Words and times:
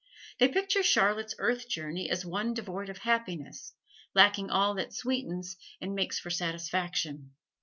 They 0.39 0.47
picture 0.47 0.81
Charlotte's 0.81 1.35
earth 1.37 1.69
journey 1.69 2.09
as 2.09 2.25
one 2.25 2.55
devoid 2.55 2.89
of 2.89 2.97
happiness, 2.97 3.75
lacking 4.15 4.49
all 4.49 4.73
that 4.73 4.95
sweetens 4.95 5.55
and 5.79 5.93
makes 5.93 6.17
for 6.17 6.31
satisfaction. 6.31 7.33